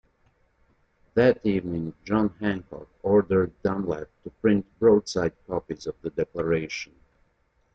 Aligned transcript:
That 1.13 1.45
evening 1.45 1.93
John 2.05 2.29
Hancock 2.39 2.89
ordered 3.03 3.51
Dunlap 3.61 4.09
to 4.23 4.31
print 4.31 4.65
broadside 4.79 5.33
copies 5.45 5.85
of 5.85 5.93
the 6.01 6.09
declaration. 6.09 6.95